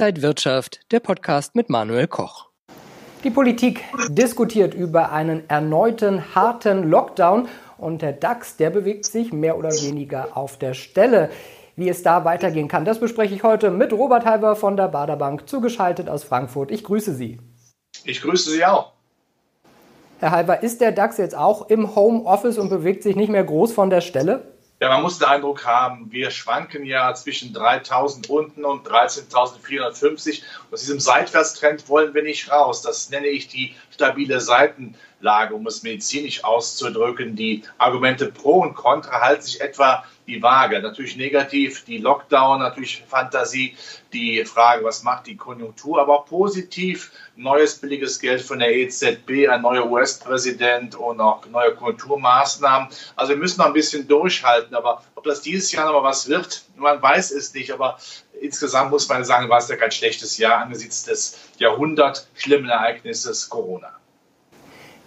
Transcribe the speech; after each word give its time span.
Inside 0.00 0.22
Wirtschaft, 0.22 0.80
der 0.92 1.00
Podcast 1.00 1.54
mit 1.54 1.68
Manuel 1.68 2.06
Koch. 2.06 2.48
Die 3.22 3.28
Politik 3.28 3.84
diskutiert 4.08 4.72
über 4.72 5.12
einen 5.12 5.46
erneuten 5.50 6.34
harten 6.34 6.88
Lockdown 6.88 7.48
und 7.76 8.00
der 8.00 8.12
DAX, 8.14 8.56
der 8.56 8.70
bewegt 8.70 9.04
sich 9.04 9.30
mehr 9.30 9.58
oder 9.58 9.68
weniger 9.68 10.38
auf 10.38 10.58
der 10.58 10.72
Stelle. 10.72 11.28
Wie 11.76 11.90
es 11.90 12.02
da 12.02 12.24
weitergehen 12.24 12.66
kann, 12.66 12.86
das 12.86 12.98
bespreche 12.98 13.34
ich 13.34 13.42
heute 13.42 13.70
mit 13.70 13.92
Robert 13.92 14.24
Halber 14.24 14.56
von 14.56 14.74
der 14.74 14.88
Baderbank, 14.88 15.46
zugeschaltet 15.46 16.08
aus 16.08 16.24
Frankfurt. 16.24 16.70
Ich 16.70 16.82
grüße 16.82 17.12
Sie. 17.12 17.38
Ich 18.06 18.22
grüße 18.22 18.52
Sie 18.52 18.64
auch. 18.64 18.94
Herr 20.18 20.30
Halber, 20.30 20.62
ist 20.62 20.80
der 20.80 20.92
DAX 20.92 21.18
jetzt 21.18 21.36
auch 21.36 21.68
im 21.68 21.94
Homeoffice 21.94 22.56
und 22.56 22.70
bewegt 22.70 23.02
sich 23.02 23.16
nicht 23.16 23.30
mehr 23.30 23.44
groß 23.44 23.74
von 23.74 23.90
der 23.90 24.00
Stelle? 24.00 24.59
Ja, 24.82 24.88
man 24.88 25.02
muss 25.02 25.18
den 25.18 25.28
Eindruck 25.28 25.66
haben, 25.66 26.10
wir 26.10 26.30
schwanken 26.30 26.86
ja 26.86 27.12
zwischen 27.14 27.54
3.000 27.54 28.28
unten 28.28 28.64
und 28.64 28.88
13.450. 28.88 30.42
Aus 30.70 30.80
diesem 30.80 30.98
Seitwärtstrend 30.98 31.86
wollen 31.90 32.14
wir 32.14 32.22
nicht 32.22 32.50
raus. 32.50 32.80
Das 32.80 33.10
nenne 33.10 33.26
ich 33.26 33.48
die 33.48 33.74
stabile 33.92 34.40
Seitenlage, 35.20 35.54
um 35.54 35.66
es 35.66 35.82
medizinisch 35.82 36.44
auszudrücken. 36.44 37.36
Die 37.36 37.62
Argumente 37.78 38.26
pro 38.26 38.60
und 38.60 38.74
contra 38.74 39.20
halten 39.20 39.42
sich 39.42 39.60
etwa 39.60 40.04
die 40.26 40.42
Waage. 40.42 40.80
Natürlich 40.80 41.16
negativ, 41.16 41.84
die 41.84 41.98
Lockdown, 41.98 42.60
natürlich 42.60 43.04
Fantasie, 43.06 43.76
die 44.12 44.44
Frage, 44.44 44.84
was 44.84 45.02
macht 45.02 45.26
die 45.26 45.36
Konjunktur, 45.36 46.00
aber 46.00 46.20
auch 46.20 46.26
positiv, 46.26 47.12
neues 47.36 47.78
billiges 47.78 48.20
Geld 48.20 48.40
von 48.40 48.58
der 48.60 48.74
EZB, 48.74 49.48
ein 49.48 49.62
neuer 49.62 49.90
US-Präsident 49.90 50.94
und 50.94 51.20
auch 51.20 51.46
neue 51.46 51.74
Konjunkturmaßnahmen. 51.74 52.88
Also 53.16 53.30
wir 53.30 53.38
müssen 53.38 53.58
noch 53.58 53.66
ein 53.66 53.72
bisschen 53.72 54.08
durchhalten, 54.08 54.74
aber 54.74 55.02
ob 55.14 55.24
das 55.24 55.42
dieses 55.42 55.70
Jahr 55.72 55.86
noch 55.86 56.00
mal 56.00 56.08
was 56.08 56.28
wird, 56.28 56.62
man 56.76 57.02
weiß 57.02 57.32
es 57.32 57.52
nicht, 57.52 57.72
aber 57.72 57.98
insgesamt 58.40 58.90
muss 58.90 59.08
man 59.08 59.24
sagen, 59.24 59.48
war 59.48 59.58
es 59.58 59.68
ja 59.68 59.76
kein 59.76 59.90
schlechtes 59.90 60.38
Jahr 60.38 60.58
angesichts 60.58 61.04
des 61.04 61.38
Jahrhundert 61.58 62.26
schlimmen 62.34 62.70
Ereignisses 62.70 63.50
Corona. 63.50 64.00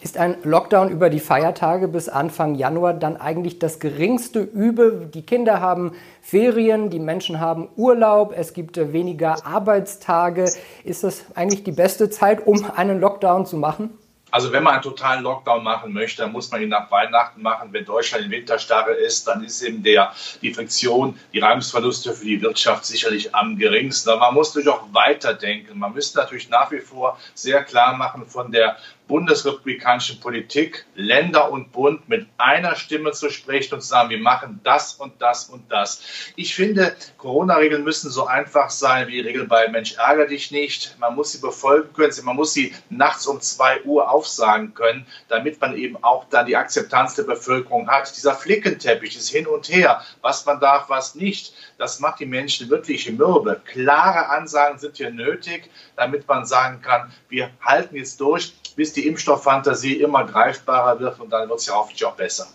Ist 0.03 0.17
ein 0.17 0.35
Lockdown 0.43 0.89
über 0.89 1.09
die 1.09 1.21
Feiertage 1.21 1.87
bis 1.87 2.09
Anfang 2.09 2.55
Januar 2.55 2.93
dann 2.93 3.15
eigentlich 3.15 3.59
das 3.59 3.79
geringste 3.79 4.41
Übel? 4.41 5.09
Die 5.13 5.25
Kinder 5.25 5.61
haben 5.61 5.93
Ferien, 6.21 6.89
die 6.89 6.99
Menschen 6.99 7.39
haben 7.39 7.69
Urlaub, 7.77 8.33
es 8.35 8.53
gibt 8.53 8.75
weniger 8.91 9.45
Arbeitstage. 9.45 10.51
Ist 10.83 11.05
das 11.05 11.23
eigentlich 11.35 11.63
die 11.63 11.71
beste 11.71 12.09
Zeit, 12.09 12.45
um 12.45 12.69
einen 12.75 12.99
Lockdown 12.99 13.45
zu 13.45 13.55
machen? 13.55 13.97
Also 14.33 14.51
wenn 14.51 14.63
man 14.63 14.73
einen 14.73 14.81
totalen 14.81 15.23
Lockdown 15.23 15.63
machen 15.63 15.93
möchte, 15.93 16.23
dann 16.23 16.31
muss 16.31 16.49
man 16.49 16.63
ihn 16.63 16.69
nach 16.69 16.89
Weihnachten 16.89 17.43
machen. 17.43 17.69
Wenn 17.71 17.85
Deutschland 17.85 18.25
in 18.25 18.31
Winterstarre 18.31 18.93
ist, 18.93 19.27
dann 19.27 19.43
ist 19.43 19.61
eben 19.61 19.83
der, 19.83 20.11
die 20.41 20.51
Friktion, 20.51 21.19
die 21.33 21.37
Reibungsverluste 21.37 22.13
für 22.13 22.25
die 22.25 22.41
Wirtschaft 22.41 22.83
sicherlich 22.83 23.35
am 23.35 23.59
geringsten. 23.59 24.09
Aber 24.09 24.21
man 24.21 24.33
muss 24.33 24.49
natürlich 24.49 24.69
auch 24.69 24.91
weiterdenken. 24.91 25.77
Man 25.77 25.93
müsste 25.93 26.17
natürlich 26.17 26.49
nach 26.49 26.71
wie 26.71 26.79
vor 26.79 27.19
sehr 27.35 27.63
klar 27.63 27.95
machen 27.95 28.25
von 28.25 28.51
der 28.51 28.77
bundesrepublikanischen 29.07 30.19
Politik, 30.19 30.85
Länder 30.95 31.51
und 31.51 31.71
Bund 31.71 32.07
mit 32.07 32.27
einer 32.37 32.75
Stimme 32.75 33.11
zu 33.11 33.29
sprechen 33.29 33.75
und 33.75 33.81
zu 33.81 33.87
sagen, 33.87 34.09
wir 34.09 34.19
machen 34.19 34.61
das 34.63 34.95
und 34.95 35.21
das 35.21 35.49
und 35.49 35.71
das. 35.71 36.01
Ich 36.35 36.55
finde, 36.55 36.95
Corona-Regeln 37.17 37.83
müssen 37.83 38.09
so 38.09 38.25
einfach 38.25 38.69
sein 38.69 39.07
wie 39.07 39.13
die 39.13 39.19
Regel 39.21 39.45
bei 39.45 39.67
Mensch 39.67 39.95
ärger 39.95 40.27
dich 40.27 40.51
nicht. 40.51 40.95
Man 40.99 41.15
muss 41.15 41.33
sie 41.33 41.39
befolgen 41.39 41.93
können, 41.93 42.13
man 42.23 42.35
muss 42.35 42.53
sie 42.53 42.73
nachts 42.89 43.27
um 43.27 43.41
zwei 43.41 43.81
Uhr 43.83 44.09
aufsagen 44.09 44.73
können, 44.73 45.05
damit 45.27 45.59
man 45.59 45.75
eben 45.77 46.01
auch 46.03 46.25
dann 46.29 46.45
die 46.45 46.55
Akzeptanz 46.55 47.15
der 47.15 47.23
Bevölkerung 47.23 47.89
hat. 47.89 48.15
Dieser 48.15 48.35
Flickenteppich, 48.35 49.13
dieses 49.13 49.29
Hin 49.29 49.47
und 49.47 49.69
Her, 49.69 50.01
was 50.21 50.45
man 50.45 50.59
darf, 50.59 50.89
was 50.89 51.15
nicht, 51.15 51.53
das 51.77 51.99
macht 51.99 52.19
die 52.19 52.25
Menschen 52.25 52.69
wirklich 52.69 53.11
mürbe. 53.11 53.61
Klare 53.65 54.29
Ansagen 54.29 54.79
sind 54.79 54.97
hier 54.97 55.11
nötig, 55.11 55.69
damit 55.95 56.27
man 56.27 56.45
sagen 56.45 56.81
kann, 56.81 57.11
wir 57.29 57.49
halten 57.61 57.95
jetzt 57.95 58.21
durch 58.21 58.53
bis 58.75 58.93
die 58.93 59.07
Impfstofffantasie 59.07 59.93
immer 59.93 60.25
greifbarer 60.25 60.99
wird 60.99 61.19
und 61.19 61.31
dann 61.31 61.49
wird 61.49 61.59
es 61.59 61.67
ja 61.67 61.73
hoffentlich 61.73 62.05
auch 62.05 62.15
besser. 62.15 62.47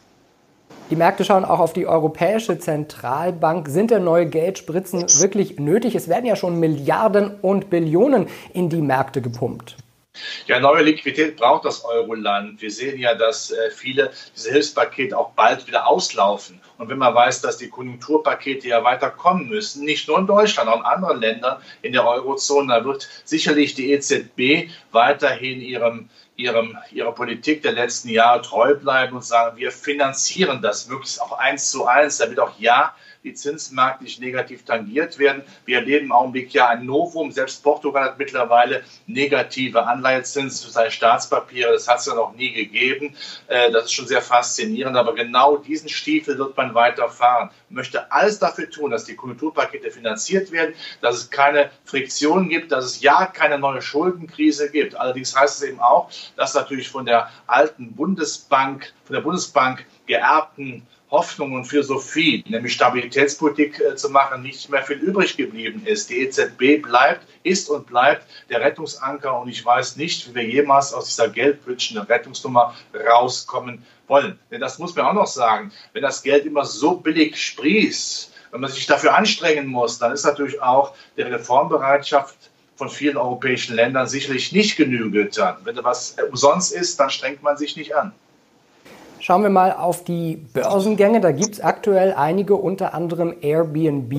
Die 0.91 0.97
Märkte 0.97 1.25
schauen 1.25 1.45
auch 1.45 1.61
auf 1.61 1.73
die 1.73 1.87
Europäische 1.87 2.59
Zentralbank. 2.59 3.69
Sind 3.69 3.91
denn 3.91 4.05
neue 4.05 4.27
Geldspritzen 4.27 5.03
wirklich 5.21 5.59
nötig? 5.59 5.95
Es 5.95 6.09
werden 6.09 6.25
ja 6.25 6.35
schon 6.35 6.59
Milliarden 6.61 7.39
und 7.43 7.69
Billionen 7.69 8.27
in 8.55 8.71
die 8.71 8.81
Märkte 8.81 9.21
gepumpt. 9.21 9.77
Ja, 10.47 10.61
neue 10.61 10.83
Liquidität 10.83 11.37
braucht 11.37 11.65
das 11.65 11.85
Euroland. 11.85 12.61
Wir 12.61 12.71
sehen 12.71 12.99
ja, 12.99 13.15
dass 13.15 13.51
äh, 13.51 13.71
viele 13.71 14.13
dieser 14.35 14.53
Hilfspakete 14.53 15.17
auch 15.17 15.31
bald 15.31 15.67
wieder 15.67 15.87
auslaufen. 15.87 16.61
Und 16.79 16.89
wenn 16.89 16.99
man 16.99 17.15
weiß, 17.15 17.41
dass 17.41 17.59
die 17.59 17.69
Konjunkturpakete 17.69 18.69
ja 18.69 18.85
weiter 18.85 19.11
kommen 19.11 19.49
müssen, 19.49 19.85
nicht 19.85 20.09
nur 20.09 20.19
in 20.19 20.27
Deutschland, 20.27 20.69
auch 20.69 20.81
in 20.81 20.87
anderen 20.87 21.21
Ländern 21.21 21.63
in 21.83 21.93
der 21.93 22.07
Eurozone, 22.07 22.73
da 22.73 22.85
wird 22.85 23.09
sicherlich 23.25 23.75
die 23.75 23.93
EZB 23.93 24.71
weiterhin 24.93 25.61
ihrem 25.61 26.09
ihrem, 26.39 26.79
ihrer 26.93 27.13
Politik 27.13 27.63
der 27.63 27.73
letzten 27.73 28.09
Jahre 28.09 28.43
treu 28.43 28.75
bleiben 28.77 29.17
und 29.17 29.25
sagen, 29.25 29.59
wir 29.59 29.73
finanzieren 29.73 30.63
das 30.63 30.89
möglichst 30.89 31.21
auch 31.21 31.33
eins 31.33 31.71
zu 31.71 31.87
eins, 31.87 32.19
damit 32.19 32.39
auch 32.39 32.53
ja 32.59 32.95
die 33.25 33.35
Zinsmärkte 33.35 34.05
nicht 34.05 34.21
negativ 34.21 34.65
tangiert 34.65 35.19
werden. 35.19 35.43
Wir 35.65 35.79
erleben 35.79 36.07
im 36.07 36.13
Augenblick 36.13 36.53
ja 36.53 36.69
ein 36.69 36.87
Novum. 36.87 37.33
Selbst 37.33 37.63
Portugal 37.63 38.05
hat 38.05 38.19
mittlerweile 38.19 38.85
negative 39.07 39.87
Anleihezinsen 39.87 40.67
für 40.67 40.73
seine 40.73 40.91
Staatspapiere. 40.91 41.73
Das 41.73 41.89
hat 41.89 41.99
es 42.01 42.07
ja 42.07 42.15
noch 42.15 42.35
nie 42.35 42.53
gegeben. 42.53 43.17
Äh, 43.49 43.71
das 43.73 43.87
ist 43.87 43.93
schon 43.93 44.07
sehr 44.07 44.23
faszinierend. 44.23 44.97
Aber 44.97 45.15
genau 45.15 45.57
diesen 45.57 45.89
Stiefel 45.89 46.39
wird 46.39 46.57
man 46.57 46.75
weiterfahren. 46.75 47.51
Man 47.69 47.77
möchte 47.77 48.11
alles 48.13 48.39
dafür 48.39 48.71
tun, 48.71 48.91
dass 48.91 49.05
die 49.05 49.17
Konjunkturpakete 49.17 49.91
finanziert 49.91 50.53
werden, 50.53 50.75
dass 51.01 51.17
es 51.17 51.31
keine 51.31 51.71
Friktion 51.85 52.49
gibt, 52.49 52.73
dass 52.73 52.85
es 52.85 53.01
ja 53.01 53.27
keine 53.27 53.59
neue 53.59 53.83
Schuldenkrise 53.83 54.71
gibt. 54.71 54.95
Allerdings 54.95 55.37
heißt 55.37 55.63
es 55.63 55.69
eben 55.69 55.81
auch, 55.81 56.11
dass 56.37 56.55
natürlich 56.55 56.89
von 56.89 57.05
der 57.05 57.31
alten 57.47 57.95
Bundesbank, 57.95 58.93
von 59.05 59.15
der 59.15 59.23
Bundesbank 59.23 59.85
geerbten 60.07 60.87
Hoffnung 61.11 61.55
und 61.55 61.65
Philosophie, 61.65 62.45
nämlich 62.49 62.75
Stabilitätspolitik 62.75 63.81
äh, 63.81 63.97
zu 63.97 64.11
machen, 64.11 64.43
nicht 64.43 64.69
mehr 64.69 64.83
viel 64.83 64.99
übrig 64.99 65.37
geblieben 65.37 65.83
ist. 65.87 66.11
Die 66.11 66.21
EZB 66.21 66.83
bleibt, 66.83 67.27
ist 67.43 67.71
und 67.71 67.87
bleibt 67.87 68.27
der 68.51 68.61
Rettungsanker 68.61 69.41
und 69.41 69.49
ich 69.49 69.65
weiß 69.65 69.97
nicht, 69.97 70.29
wie 70.29 70.35
wir 70.35 70.45
jemals 70.45 70.93
aus 70.93 71.07
dieser 71.07 71.29
geldpolitischen 71.29 71.99
Rettungsnummer 71.99 72.75
rauskommen 73.11 73.85
wollen. 74.07 74.39
Denn 74.51 74.61
das 74.61 74.79
muss 74.79 74.95
man 74.95 75.07
auch 75.07 75.15
noch 75.15 75.27
sagen, 75.27 75.73
wenn 75.93 76.03
das 76.03 76.23
Geld 76.23 76.45
immer 76.45 76.65
so 76.65 76.97
billig 76.97 77.43
sprießt, 77.43 78.33
wenn 78.51 78.61
man 78.61 78.71
sich 78.71 78.87
dafür 78.87 79.15
anstrengen 79.15 79.67
muss, 79.67 79.99
dann 79.99 80.13
ist 80.13 80.25
natürlich 80.25 80.61
auch 80.61 80.95
die 81.17 81.23
Reformbereitschaft 81.23 82.37
von 82.77 82.89
vielen 82.89 83.17
europäischen 83.17 83.75
Ländern 83.75 84.07
sicherlich 84.07 84.53
nicht 84.53 84.77
genügend. 84.77 85.37
Wenn 85.65 85.77
was 85.85 86.17
umsonst 86.31 86.73
ist, 86.73 87.01
dann 87.01 87.11
strengt 87.11 87.43
man 87.43 87.57
sich 87.57 87.77
nicht 87.77 87.97
an. 87.97 88.13
Schauen 89.29 89.43
wir 89.43 89.51
mal 89.51 89.75
auf 89.75 90.05
die 90.05 90.37
Börsengänge. 90.37 91.21
Da 91.21 91.33
gibt 91.33 91.53
es 91.53 91.61
aktuell 91.61 92.15
einige, 92.15 92.55
unter 92.55 92.95
anderem 92.95 93.37
Airbnb. 93.43 94.11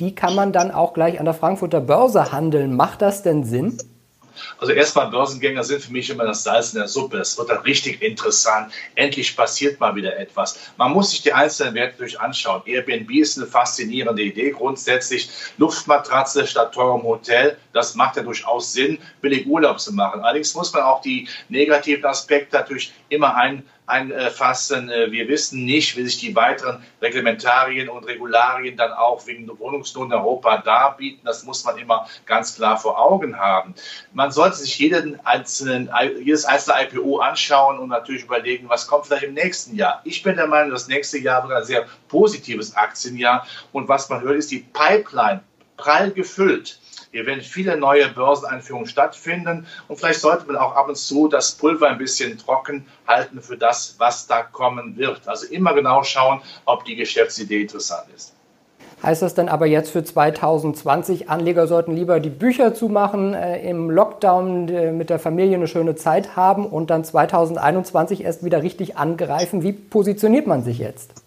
Die 0.00 0.14
kann 0.16 0.34
man 0.34 0.52
dann 0.52 0.72
auch 0.72 0.92
gleich 0.92 1.20
an 1.20 1.24
der 1.24 1.34
Frankfurter 1.34 1.80
Börse 1.80 2.32
handeln. 2.32 2.74
Macht 2.74 3.00
das 3.00 3.22
denn 3.22 3.44
Sinn? 3.44 3.78
Also 4.58 4.72
erstmal 4.72 5.08
Börsengänger 5.08 5.62
sind 5.62 5.82
für 5.82 5.92
mich 5.92 6.10
immer 6.10 6.24
das 6.24 6.42
Salz 6.42 6.72
in 6.72 6.80
der 6.80 6.88
Suppe. 6.88 7.18
Es 7.18 7.38
wird 7.38 7.48
dann 7.48 7.58
richtig 7.58 8.02
interessant. 8.02 8.72
Endlich 8.96 9.36
passiert 9.36 9.78
mal 9.78 9.94
wieder 9.94 10.18
etwas. 10.18 10.58
Man 10.76 10.92
muss 10.92 11.10
sich 11.10 11.22
die 11.22 11.32
einzelnen 11.32 11.74
Werte 11.74 11.98
durch 11.98 12.18
anschauen. 12.18 12.62
Airbnb 12.66 13.08
ist 13.12 13.38
eine 13.38 13.46
faszinierende 13.46 14.22
Idee. 14.22 14.50
Grundsätzlich 14.50 15.30
Luftmatratze 15.58 16.44
statt 16.44 16.74
teurem 16.74 17.04
Hotel. 17.04 17.56
Das 17.72 17.94
macht 17.94 18.16
ja 18.16 18.24
durchaus 18.24 18.72
Sinn, 18.72 18.98
billig 19.20 19.46
Urlaub 19.46 19.78
zu 19.78 19.92
machen. 19.92 20.22
Allerdings 20.22 20.54
muss 20.56 20.72
man 20.72 20.82
auch 20.82 21.02
die 21.02 21.28
negativen 21.48 22.04
Aspekte 22.04 22.56
natürlich 22.56 22.92
immer 23.08 23.36
ein 23.36 23.62
einfassen. 23.86 24.90
Äh, 24.90 25.10
wir 25.10 25.28
wissen 25.28 25.64
nicht, 25.64 25.96
wie 25.96 26.04
sich 26.04 26.18
die 26.18 26.34
weiteren 26.34 26.82
Reglementarien 27.00 27.88
und 27.88 28.04
Regularien 28.04 28.76
dann 28.76 28.92
auch 28.92 29.26
wegen 29.26 29.48
Wohnungsnot 29.58 30.08
in 30.08 30.12
Europa 30.12 30.58
darbieten. 30.58 31.20
Das 31.24 31.44
muss 31.44 31.64
man 31.64 31.78
immer 31.78 32.06
ganz 32.26 32.56
klar 32.56 32.78
vor 32.78 32.98
Augen 32.98 33.38
haben. 33.38 33.74
Man 34.12 34.30
sollte 34.30 34.56
sich 34.56 34.78
jeden 34.78 35.24
einzelnen, 35.24 35.90
jedes 36.22 36.44
einzelne 36.44 36.82
IPO 36.82 37.18
anschauen 37.18 37.78
und 37.78 37.88
natürlich 37.88 38.24
überlegen, 38.24 38.68
was 38.68 38.86
kommt 38.86 39.06
vielleicht 39.06 39.24
im 39.24 39.34
nächsten 39.34 39.76
Jahr. 39.76 40.00
Ich 40.04 40.22
bin 40.22 40.36
der 40.36 40.46
Meinung, 40.46 40.70
das 40.70 40.88
nächste 40.88 41.18
Jahr 41.18 41.46
wird 41.46 41.56
ein 41.56 41.64
sehr 41.64 41.86
positives 42.08 42.76
Aktienjahr. 42.76 43.46
Und 43.72 43.88
was 43.88 44.08
man 44.08 44.20
hört, 44.22 44.36
ist 44.36 44.50
die 44.50 44.66
Pipeline 44.72 45.42
prall 45.76 46.10
gefüllt. 46.10 46.80
Hier 47.12 47.26
werden 47.26 47.40
viele 47.40 47.76
neue 47.76 48.08
Börseneinführungen 48.08 48.88
stattfinden 48.88 49.66
und 49.88 49.96
vielleicht 49.98 50.20
sollte 50.20 50.46
man 50.46 50.56
auch 50.56 50.74
ab 50.74 50.88
und 50.88 50.96
zu 50.96 51.28
das 51.28 51.52
Pulver 51.52 51.88
ein 51.88 51.98
bisschen 51.98 52.38
trocken 52.38 52.86
halten 53.06 53.40
für 53.40 53.56
das, 53.56 53.94
was 53.98 54.26
da 54.26 54.42
kommen 54.42 54.96
wird. 54.96 55.26
Also 55.26 55.46
immer 55.46 55.74
genau 55.74 56.02
schauen, 56.02 56.40
ob 56.64 56.84
die 56.84 56.96
Geschäftsidee 56.96 57.62
interessant 57.62 58.06
ist. 58.14 58.36
Heißt 59.02 59.20
das 59.20 59.34
dann 59.34 59.48
aber 59.48 59.66
jetzt 59.66 59.90
für 59.90 60.02
2020, 60.02 61.28
Anleger 61.28 61.66
sollten 61.66 61.94
lieber 61.94 62.18
die 62.18 62.30
Bücher 62.30 62.74
zumachen, 62.74 63.34
äh, 63.34 63.68
im 63.68 63.90
Lockdown 63.90 64.68
äh, 64.68 64.90
mit 64.90 65.10
der 65.10 65.18
Familie 65.18 65.56
eine 65.56 65.68
schöne 65.68 65.96
Zeit 65.96 66.34
haben 66.34 66.66
und 66.66 66.88
dann 66.88 67.04
2021 67.04 68.24
erst 68.24 68.42
wieder 68.42 68.62
richtig 68.62 68.96
angreifen? 68.96 69.62
Wie 69.62 69.72
positioniert 69.72 70.46
man 70.46 70.62
sich 70.62 70.78
jetzt? 70.78 71.25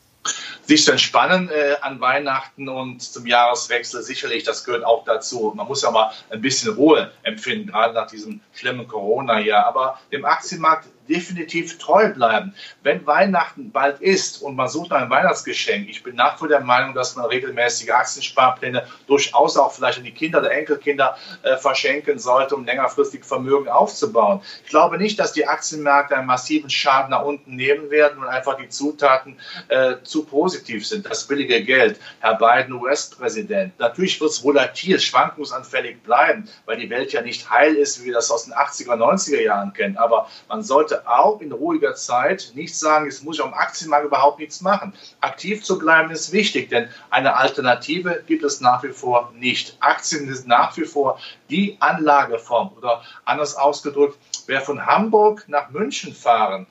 Sich 0.70 0.86
zu 0.86 0.92
entspannen 0.92 1.50
äh, 1.50 1.78
an 1.82 2.00
Weihnachten 2.00 2.70
und 2.70 3.02
zum 3.02 3.26
Jahreswechsel 3.26 4.04
sicherlich, 4.04 4.44
das 4.44 4.64
gehört 4.64 4.86
auch 4.86 5.04
dazu. 5.04 5.52
Man 5.56 5.68
muss 5.68 5.82
ja 5.82 5.90
mal 5.90 6.12
ein 6.30 6.42
bisschen 6.42 6.76
Ruhe 6.76 7.12
empfinden, 7.24 7.68
gerade 7.68 7.96
nach 7.96 8.06
diesem 8.06 8.40
schlimmen 8.54 8.88
Corona-Jahr. 8.88 9.66
Aber 9.66 10.00
dem 10.12 10.26
Aktienmarkt 10.26 10.88
definitiv 11.10 11.78
treu 11.80 12.14
bleiben. 12.14 12.54
Wenn 12.84 13.06
Weihnachten 13.06 13.72
bald 13.72 14.00
ist 14.00 14.42
und 14.42 14.56
man 14.56 14.70
sucht 14.70 14.92
einem 14.92 15.10
Weihnachtsgeschenk, 15.10 15.90
ich 15.90 16.04
bin 16.04 16.16
nach 16.16 16.36
wie 16.36 16.40
vor 16.40 16.48
der 16.48 16.62
Meinung, 16.62 16.94
dass 16.94 17.16
man 17.16 17.26
regelmäßige 17.26 17.90
Aktiensparpläne 17.90 18.86
durchaus 19.08 19.58
auch 19.58 19.74
vielleicht 19.74 19.98
an 19.98 20.04
die 20.04 20.12
Kinder 20.12 20.40
oder 20.40 20.52
Enkelkinder 20.52 21.18
äh, 21.44 21.58
verschenken 21.58 22.20
sollte, 22.20 22.56
um 22.56 22.66
längerfristig 22.66 23.26
Vermögen 23.26 23.68
aufzubauen. 23.68 24.42
Ich 24.64 24.70
glaube 24.70 24.98
nicht, 24.98 25.20
dass 25.20 25.34
die 25.34 25.48
Aktienmärkte 25.48 26.16
einen 26.16 26.28
massiven 26.28 26.70
Schaden 26.70 27.12
nach 27.12 27.24
unten 27.24 27.56
nehmen 27.56 27.90
werden 27.90 28.20
und 28.20 28.28
einfach 28.28 28.58
die 28.58 28.70
Zutaten 28.70 29.38
äh, 29.68 29.96
zu 30.04 30.24
positiv 30.24 30.88
sind. 30.88 31.06
Das 31.06 31.28
billige 31.28 31.64
Geld, 31.64 32.00
Herr 32.20 32.36
Biden, 32.36 32.76
US-Präsident. 32.76 33.78
Natürlich 33.80 34.22
wird 34.22 34.32
es 34.32 34.44
volatil, 34.44 35.00
schwankungsanfällig 35.00 36.04
bleiben, 36.04 36.48
weil 36.66 36.78
die 36.78 36.90
Welt 36.90 37.12
ja 37.12 37.22
nicht 37.22 37.50
heil 37.50 37.76
ist, 37.76 38.02
wie 38.02 38.08
wir 38.08 38.14
das 38.14 38.30
aus 38.30 38.46
den 38.46 38.54
80er, 38.54 38.96
90er 38.96 39.42
Jahren 39.42 39.74
kennen. 39.74 39.98
Aber 39.98 40.28
man 40.48 40.62
sollte 40.62 40.99
auch 41.06 41.42
in 41.42 41.52
ruhiger 41.52 41.96
Zeit 41.96 42.52
nicht 42.56 42.78
sagen, 42.78 43.06
jetzt 43.06 43.24
muss 43.24 43.38
ich 43.38 43.44
am 43.44 43.54
Aktienmarkt 43.54 44.06
überhaupt 44.06 44.40
nichts 44.40 44.62
machen. 44.62 44.94
Aktiv 45.22 45.64
zu 45.64 45.78
bleiben 45.78 46.12
ist 46.12 46.32
wichtig, 46.32 46.70
denn 46.70 46.90
eine 47.10 47.36
Alternative 47.36 48.24
gibt 48.28 48.44
es 48.44 48.62
nach 48.62 48.84
wie 48.84 48.90
vor 48.90 49.32
nicht. 49.36 49.78
Aktien 49.80 50.34
sind 50.34 50.48
nach 50.48 50.76
wie 50.78 50.86
vor 50.86 51.20
die 51.50 51.78
Anlageform 51.80 52.72
oder 52.78 53.04
anders 53.26 53.56
ausgedrückt, 53.56 54.18
wer 54.48 54.62
von 54.62 54.86
Hamburg 54.86 55.46
nach 55.48 55.70
München 55.70 56.14
fahren 56.14 56.68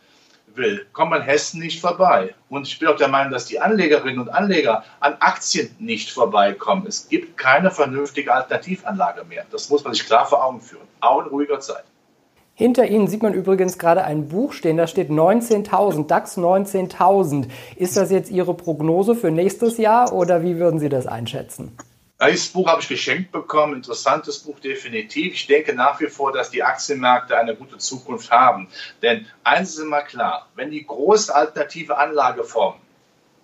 will, 0.59 0.87
kommt 0.93 1.11
man 1.11 1.23
Hessen 1.23 1.61
nicht 1.61 1.81
vorbei. 1.81 2.35
Und 2.51 2.67
ich 2.67 2.79
bin 2.79 2.89
auch 2.89 2.97
der 2.97 3.09
Meinung, 3.09 3.33
dass 3.33 3.47
die 3.47 3.61
Anlegerinnen 3.61 4.19
und 4.19 4.29
Anleger 4.29 4.85
an 5.01 5.17
Aktien 5.21 5.75
nicht 5.79 6.11
vorbeikommen. 6.11 6.87
Es 6.87 7.09
gibt 7.09 7.39
keine 7.39 7.71
vernünftige 7.71 8.35
Alternativanlage 8.35 9.25
mehr. 9.25 9.47
Das 9.51 9.71
muss 9.71 9.85
man 9.85 9.95
sich 9.95 10.05
klar 10.05 10.27
vor 10.27 10.45
Augen 10.45 10.61
führen, 10.61 10.87
auch 11.01 11.23
in 11.23 11.29
ruhiger 11.29 11.61
Zeit. 11.61 11.85
Hinter 12.59 12.89
Ihnen 12.89 13.07
sieht 13.07 13.23
man 13.23 13.35
übrigens 13.35 13.79
gerade 13.79 14.03
ein 14.03 14.27
Buch 14.27 14.53
stehen, 14.53 14.77
da 14.77 14.89
steht 14.89 15.11
19.000, 15.11 16.09
DAX 16.09 16.37
19.000. 16.37 17.47
Ist 17.77 17.97
das 17.97 18.11
jetzt 18.11 18.33
Ihre 18.33 18.53
Prognose 18.53 19.15
für 19.15 19.31
nächstes 19.31 19.79
Jahr 19.79 20.13
oder 20.13 20.43
wie 20.43 20.59
würden 20.59 20.81
Sie 20.81 20.89
das 20.89 21.07
einschätzen? 21.07 21.79
Dieses 22.21 22.49
Buch 22.49 22.67
habe 22.67 22.83
ich 22.83 22.89
geschenkt 22.89 23.31
bekommen, 23.31 23.77
interessantes 23.77 24.41
Buch 24.41 24.59
definitiv. 24.59 25.35
Ich 25.35 25.47
denke 25.47 25.73
nach 25.73 26.01
wie 26.01 26.09
vor, 26.09 26.33
dass 26.33 26.51
die 26.51 26.65
Aktienmärkte 26.65 27.39
eine 27.39 27.55
gute 27.55 27.79
Zukunft 27.79 28.33
haben. 28.33 28.67
Denn 29.03 29.27
eins 29.45 29.75
ist 29.75 29.79
immer 29.79 30.03
klar, 30.03 30.49
wenn 30.57 30.73
die 30.73 30.85
große 30.85 31.33
alternative 31.33 31.97
Anlageformen 31.97 32.81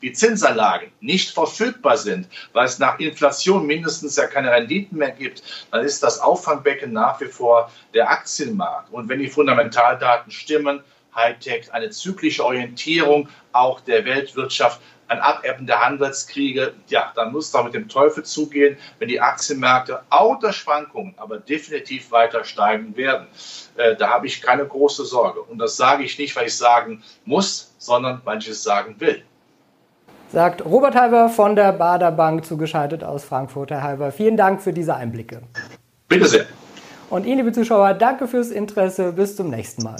die 0.03 0.13
Zinsanlagen 0.13 0.91
nicht 1.01 1.31
verfügbar 1.31 1.97
sind, 1.97 2.29
weil 2.53 2.67
es 2.67 2.79
nach 2.79 2.99
Inflation 2.99 3.67
mindestens 3.67 4.17
ja 4.17 4.27
keine 4.27 4.51
Renditen 4.51 4.99
mehr 4.99 5.11
gibt, 5.11 5.43
dann 5.71 5.85
ist 5.85 6.03
das 6.03 6.21
Auffangbecken 6.21 6.93
nach 6.93 7.21
wie 7.21 7.27
vor 7.27 7.71
der 7.95 8.11
Aktienmarkt. 8.11 8.93
Und 8.93 9.09
wenn 9.09 9.21
die 9.21 9.29
Fundamentaldaten 9.29 10.31
stimmen, 10.31 10.83
Hightech, 11.15 11.73
eine 11.73 11.91
zyklische 11.91 12.45
Orientierung 12.45 13.29
auch 13.53 13.81
der 13.81 14.05
Weltwirtschaft, 14.05 14.81
ein 15.07 15.21
Abebben 15.21 15.67
der 15.67 15.85
Handelskriege, 15.85 16.75
ja, 16.89 17.13
dann 17.15 17.33
muss 17.33 17.51
da 17.51 17.63
mit 17.63 17.75
dem 17.75 17.89
Teufel 17.89 18.25
zugehen, 18.25 18.79
wenn 18.99 19.09
die 19.09 19.21
Aktienmärkte 19.21 20.03
unter 20.11 20.53
Schwankungen, 20.53 21.15
aber 21.19 21.39
definitiv 21.39 22.11
weiter 22.11 22.43
steigen 22.45 22.97
werden. 22.97 23.27
Äh, 23.77 23.97
da 23.97 24.09
habe 24.09 24.27
ich 24.27 24.41
keine 24.41 24.67
große 24.67 25.05
Sorge. 25.05 25.43
Und 25.43 25.59
das 25.59 25.77
sage 25.77 26.05
ich 26.05 26.19
nicht, 26.19 26.35
weil 26.37 26.47
ich 26.47 26.57
sagen 26.57 27.03
muss, 27.25 27.75
sondern 27.79 28.23
weil 28.25 28.39
ich 28.39 28.49
es 28.49 28.63
sagen 28.63 28.97
will 28.99 29.25
sagt 30.35 30.65
Robert 30.65 30.97
Halber 30.97 31.29
von 31.29 31.55
der 31.55 31.73
Bader 31.73 32.11
Bank 32.11 32.45
zugeschaltet 32.45 33.05
aus 33.05 33.23
Frankfurt. 33.23 33.71
Herr 33.71 33.85
Halber, 33.85 34.11
vielen 34.11 34.37
Dank 34.37 34.61
für 34.61 34.73
diese 34.73 34.97
Einblicke. 34.97 35.43
Bitte 36.09 36.27
sehr. 36.27 36.45
Und 37.09 37.25
Ihnen, 37.25 37.37
liebe 37.39 37.53
Zuschauer, 37.53 37.95
danke 37.95 38.27
fürs 38.27 38.51
Interesse. 38.51 39.13
Bis 39.13 39.37
zum 39.37 39.49
nächsten 39.49 39.85
Mal. 39.85 39.97